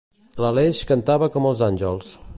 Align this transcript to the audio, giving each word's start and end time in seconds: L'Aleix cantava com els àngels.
L'Aleix 0.43 0.81
cantava 0.93 1.31
com 1.37 1.47
els 1.51 1.65
àngels. 1.71 2.13